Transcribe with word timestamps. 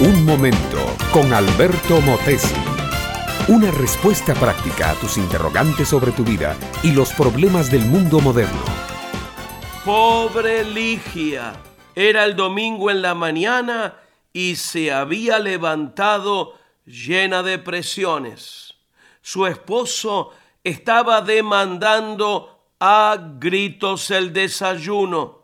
Un 0.00 0.24
momento 0.24 0.78
con 1.12 1.32
Alberto 1.32 2.00
Motesi. 2.02 2.54
Una 3.48 3.72
respuesta 3.72 4.32
práctica 4.34 4.92
a 4.92 4.94
tus 4.94 5.18
interrogantes 5.18 5.88
sobre 5.88 6.12
tu 6.12 6.22
vida 6.22 6.56
y 6.84 6.92
los 6.92 7.12
problemas 7.14 7.68
del 7.68 7.84
mundo 7.84 8.20
moderno. 8.20 8.62
Pobre 9.84 10.62
Ligia. 10.62 11.54
Era 11.96 12.24
el 12.24 12.36
domingo 12.36 12.88
en 12.88 13.02
la 13.02 13.14
mañana 13.14 13.96
y 14.32 14.54
se 14.54 14.92
había 14.92 15.40
levantado 15.40 16.54
llena 16.84 17.42
de 17.42 17.58
presiones. 17.58 18.74
Su 19.20 19.46
esposo 19.46 20.30
estaba 20.62 21.22
demandando 21.22 22.57
a 22.80 23.16
gritos 23.38 24.10
el 24.10 24.32
desayuno. 24.32 25.38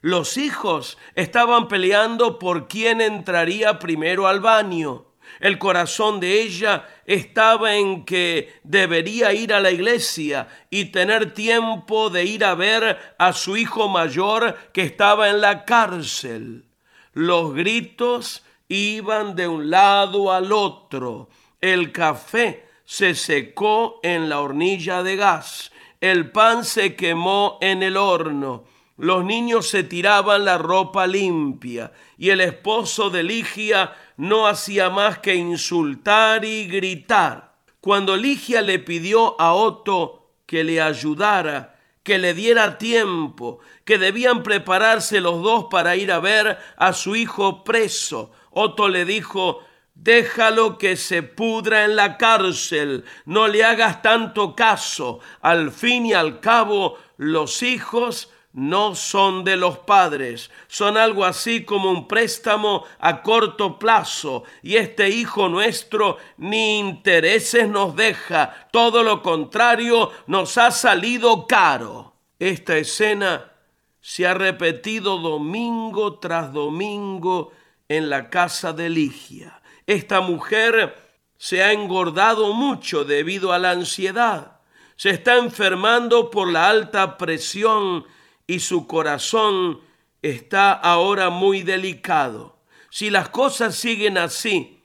Los 0.00 0.36
hijos 0.36 0.98
estaban 1.14 1.68
peleando 1.68 2.38
por 2.38 2.66
quién 2.68 3.00
entraría 3.00 3.78
primero 3.78 4.26
al 4.26 4.40
baño. 4.40 5.06
El 5.40 5.58
corazón 5.58 6.20
de 6.20 6.42
ella 6.42 6.88
estaba 7.06 7.76
en 7.76 8.04
que 8.04 8.60
debería 8.64 9.32
ir 9.32 9.54
a 9.54 9.60
la 9.60 9.70
iglesia 9.70 10.48
y 10.70 10.86
tener 10.86 11.32
tiempo 11.32 12.10
de 12.10 12.24
ir 12.24 12.44
a 12.44 12.54
ver 12.54 13.14
a 13.18 13.32
su 13.32 13.56
hijo 13.56 13.88
mayor 13.88 14.56
que 14.72 14.82
estaba 14.82 15.30
en 15.30 15.40
la 15.40 15.64
cárcel. 15.64 16.66
Los 17.12 17.54
gritos 17.54 18.44
iban 18.68 19.36
de 19.36 19.48
un 19.48 19.70
lado 19.70 20.32
al 20.32 20.52
otro. 20.52 21.28
El 21.60 21.92
café 21.92 22.66
se 22.84 23.14
secó 23.14 24.00
en 24.02 24.28
la 24.28 24.40
hornilla 24.40 25.02
de 25.02 25.16
gas. 25.16 25.71
El 26.02 26.32
pan 26.32 26.64
se 26.64 26.96
quemó 26.96 27.58
en 27.60 27.84
el 27.84 27.96
horno. 27.96 28.64
Los 28.96 29.24
niños 29.24 29.68
se 29.68 29.84
tiraban 29.84 30.44
la 30.44 30.58
ropa 30.58 31.06
limpia 31.06 31.92
y 32.18 32.30
el 32.30 32.40
esposo 32.40 33.08
de 33.08 33.22
Ligia 33.22 33.94
no 34.16 34.48
hacía 34.48 34.90
más 34.90 35.20
que 35.20 35.36
insultar 35.36 36.44
y 36.44 36.66
gritar. 36.66 37.54
Cuando 37.80 38.16
Ligia 38.16 38.62
le 38.62 38.80
pidió 38.80 39.40
a 39.40 39.54
Otto 39.54 40.32
que 40.44 40.64
le 40.64 40.82
ayudara, 40.82 41.78
que 42.02 42.18
le 42.18 42.34
diera 42.34 42.78
tiempo, 42.78 43.60
que 43.84 43.96
debían 43.96 44.42
prepararse 44.42 45.20
los 45.20 45.40
dos 45.40 45.66
para 45.70 45.94
ir 45.94 46.10
a 46.10 46.18
ver 46.18 46.58
a 46.78 46.92
su 46.94 47.14
hijo 47.14 47.62
preso, 47.62 48.32
Otto 48.50 48.88
le 48.88 49.04
dijo, 49.04 49.60
déjalo 49.94 50.78
que 50.78 50.96
se 50.96 51.22
pudra 51.22 51.84
en 51.84 51.96
la 51.96 52.16
cárcel, 52.16 53.04
no 53.24 53.48
le 53.48 53.64
hagas 53.64 54.02
tanto 54.02 54.56
caso, 54.56 55.20
al 55.40 55.70
fin 55.70 56.06
y 56.06 56.12
al 56.12 56.40
cabo 56.40 56.98
los 57.16 57.62
hijos 57.62 58.30
no 58.52 58.94
son 58.94 59.44
de 59.44 59.56
los 59.56 59.78
padres, 59.78 60.50
son 60.68 60.96
algo 60.96 61.24
así 61.24 61.64
como 61.64 61.90
un 61.90 62.06
préstamo 62.06 62.84
a 62.98 63.22
corto 63.22 63.78
plazo. 63.78 64.44
Y 64.62 64.76
este 64.76 65.08
hijo 65.08 65.48
nuestro 65.48 66.18
ni 66.36 66.78
intereses 66.78 67.68
nos 67.68 67.96
deja, 67.96 68.68
todo 68.70 69.02
lo 69.02 69.22
contrario 69.22 70.10
nos 70.26 70.58
ha 70.58 70.70
salido 70.70 71.46
caro. 71.46 72.14
Esta 72.38 72.76
escena 72.76 73.52
se 74.00 74.26
ha 74.26 74.34
repetido 74.34 75.18
domingo 75.18 76.18
tras 76.18 76.52
domingo 76.52 77.52
en 77.88 78.10
la 78.10 78.28
casa 78.28 78.72
de 78.72 78.90
Ligia. 78.90 79.61
Esta 79.86 80.20
mujer 80.20 80.96
se 81.36 81.62
ha 81.62 81.72
engordado 81.72 82.52
mucho 82.52 83.04
debido 83.04 83.52
a 83.52 83.58
la 83.58 83.72
ansiedad, 83.72 84.60
se 84.96 85.10
está 85.10 85.38
enfermando 85.38 86.30
por 86.30 86.50
la 86.52 86.68
alta 86.68 87.18
presión 87.18 88.04
y 88.46 88.60
su 88.60 88.86
corazón 88.86 89.80
está 90.20 90.72
ahora 90.72 91.30
muy 91.30 91.62
delicado. 91.62 92.60
Si 92.90 93.10
las 93.10 93.30
cosas 93.30 93.74
siguen 93.74 94.18
así, 94.18 94.84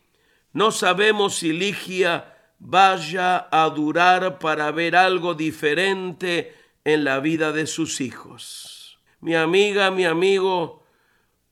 no 0.53 0.71
sabemos 0.71 1.35
si 1.35 1.53
Ligia 1.53 2.33
vaya 2.57 3.47
a 3.51 3.69
durar 3.69 4.39
para 4.39 4.71
ver 4.71 4.95
algo 4.95 5.35
diferente 5.35 6.55
en 6.83 7.03
la 7.03 7.19
vida 7.19 7.51
de 7.51 7.67
sus 7.67 8.01
hijos. 8.01 8.97
Mi 9.19 9.35
amiga, 9.35 9.91
mi 9.91 10.05
amigo, 10.05 10.83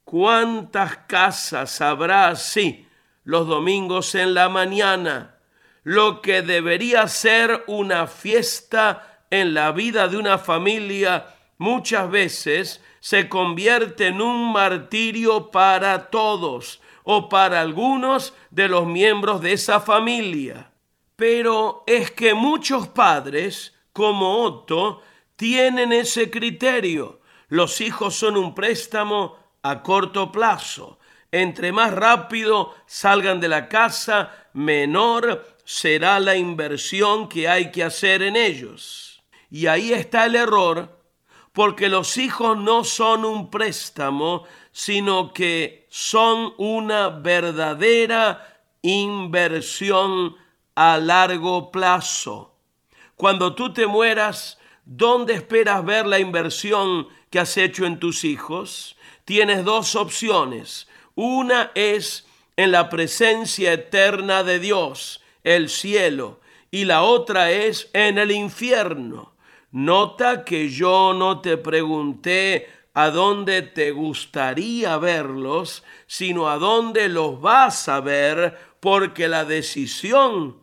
¿cuántas 0.04 0.98
casas 1.06 1.82
habrá 1.82 2.30
así 2.30 2.85
los 3.26 3.48
domingos 3.48 4.16
en 4.16 4.34
la 4.34 4.48
mañana? 4.48 5.36
Lo 5.84 6.22
que 6.22 6.42
debería 6.42 7.08
ser 7.10 7.66
una 7.68 8.08
fiesta 8.08 9.24
en 9.30 9.54
la 9.54 9.72
vida 9.74 10.08
de 10.08 10.18
una 10.18 10.38
familia 10.38 11.36
muchas 11.58 12.10
veces 12.10 12.82
se 13.00 13.30
convierte 13.30 14.08
en 14.08 14.22
un 14.22 14.52
martirio 14.52 15.52
para 15.52 16.10
todos 16.10 16.82
o 17.04 17.30
para 17.30 17.62
algunos 17.62 18.34
de 18.50 18.68
los 18.68 18.88
miembros 18.88 19.42
de 19.42 19.54
esa 19.54 19.80
familia. 19.80 20.72
Pero 21.16 21.84
es 21.86 22.12
que 22.12 22.34
muchos 22.34 22.88
padres, 22.88 23.76
como 23.94 24.44
Otto, 24.44 25.02
tienen 25.36 25.94
ese 25.94 26.30
criterio. 26.30 27.22
Los 27.48 27.80
hijos 27.80 28.16
son 28.16 28.38
un 28.38 28.56
préstamo 28.56 29.38
a 29.62 29.82
corto 29.84 30.32
plazo. 30.32 31.00
Entre 31.36 31.74
más 31.74 31.92
rápido 31.92 32.74
salgan 32.86 33.42
de 33.42 33.50
la 33.50 33.68
casa, 33.68 34.32
menor 34.54 35.46
será 35.66 36.18
la 36.22 36.38
inversión 36.38 37.28
que 37.28 37.50
hay 37.50 37.74
que 37.74 37.84
hacer 37.84 38.22
en 38.22 38.38
ellos. 38.38 39.22
Y 39.52 39.68
ahí 39.68 39.92
está 39.92 40.28
el 40.28 40.36
error 40.36 40.98
porque 41.52 41.90
los 41.90 42.16
hijos 42.16 42.58
no 42.58 42.86
son 42.86 43.26
un 43.26 43.52
préstamo, 43.52 44.46
sino 44.72 45.34
que 45.34 45.88
son 45.90 46.54
una 46.58 47.10
verdadera 47.10 48.62
inversión 48.82 50.38
a 50.74 50.98
largo 51.00 51.70
plazo. 51.70 52.56
Cuando 53.18 53.56
tú 53.56 53.74
te 53.74 53.88
mueras, 53.88 54.58
¿dónde 54.86 55.34
esperas 55.34 55.84
ver 55.84 56.06
la 56.06 56.20
inversión 56.20 57.10
que 57.30 57.40
has 57.40 57.58
hecho 57.58 57.86
en 57.86 58.00
tus 58.00 58.24
hijos? 58.24 58.96
Tienes 59.26 59.66
dos 59.66 59.98
opciones. 59.98 60.88
Una 61.16 61.72
es 61.76 62.28
en 62.58 62.72
la 62.72 62.90
presencia 62.90 63.74
eterna 63.74 64.44
de 64.44 64.60
Dios, 64.60 65.22
el 65.44 65.70
cielo, 65.70 66.40
y 66.72 66.86
la 66.86 67.04
otra 67.04 67.52
es 67.52 67.90
en 67.94 68.18
el 68.18 68.32
infierno. 68.32 69.34
Nota 69.72 70.44
que 70.44 70.70
yo 70.70 71.14
no 71.14 71.42
te 71.42 71.58
pregunté 71.58 72.70
a 72.94 73.10
dónde 73.10 73.62
te 73.62 73.92
gustaría 73.92 74.98
verlos, 74.98 75.84
sino 76.08 76.50
a 76.50 76.58
dónde 76.58 77.10
los 77.10 77.42
vas 77.42 77.90
a 77.90 78.00
ver, 78.00 78.58
porque 78.80 79.28
la 79.28 79.46
decisión 79.46 80.58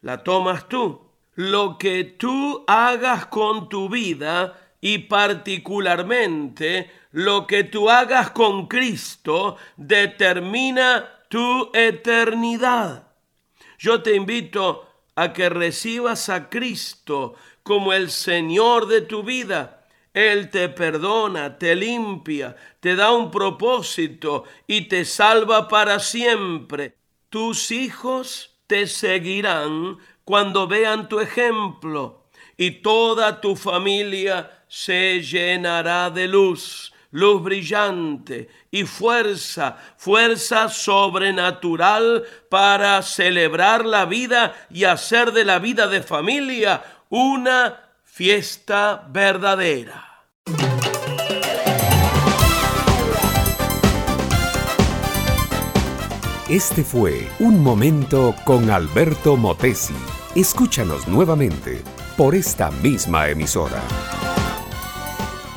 la 0.00 0.22
tomas 0.24 0.68
tú. 0.68 1.02
Lo 1.34 1.76
que 1.76 2.04
tú 2.04 2.64
hagas 2.66 3.26
con 3.26 3.68
tu 3.68 3.90
vida 3.90 4.65
y 4.80 4.98
particularmente 4.98 6.90
lo 7.12 7.46
que 7.46 7.64
tú 7.64 7.88
hagas 7.90 8.30
con 8.30 8.66
Cristo 8.66 9.56
determina 9.76 11.22
tu 11.28 11.70
eternidad. 11.72 13.08
Yo 13.78 14.02
te 14.02 14.14
invito 14.14 14.88
a 15.14 15.32
que 15.32 15.48
recibas 15.48 16.28
a 16.28 16.48
Cristo 16.48 17.34
como 17.62 17.92
el 17.92 18.10
Señor 18.10 18.86
de 18.86 19.00
tu 19.00 19.22
vida. 19.22 19.86
Él 20.14 20.50
te 20.50 20.68
perdona, 20.68 21.58
te 21.58 21.74
limpia, 21.74 22.56
te 22.80 22.96
da 22.96 23.12
un 23.12 23.30
propósito 23.30 24.44
y 24.66 24.82
te 24.82 25.04
salva 25.04 25.68
para 25.68 25.98
siempre. 25.98 26.96
Tus 27.28 27.70
hijos 27.70 28.56
te 28.66 28.86
seguirán 28.86 29.98
cuando 30.24 30.66
vean 30.66 31.08
tu 31.08 31.20
ejemplo 31.20 32.26
y 32.56 32.82
toda 32.82 33.40
tu 33.40 33.56
familia 33.56 34.55
se 34.68 35.20
llenará 35.22 36.10
de 36.10 36.28
luz, 36.28 36.92
luz 37.10 37.42
brillante 37.42 38.48
y 38.70 38.84
fuerza, 38.84 39.76
fuerza 39.96 40.68
sobrenatural 40.68 42.24
para 42.48 43.00
celebrar 43.02 43.84
la 43.84 44.04
vida 44.04 44.54
y 44.70 44.84
hacer 44.84 45.32
de 45.32 45.44
la 45.44 45.58
vida 45.58 45.86
de 45.86 46.02
familia 46.02 46.82
una 47.08 47.80
fiesta 48.04 49.06
verdadera. 49.08 50.04
Este 56.48 56.84
fue 56.84 57.28
Un 57.40 57.60
Momento 57.60 58.32
con 58.44 58.70
Alberto 58.70 59.36
Motesi. 59.36 59.96
Escúchanos 60.36 61.08
nuevamente 61.08 61.82
por 62.16 62.36
esta 62.36 62.70
misma 62.70 63.28
emisora. 63.28 63.82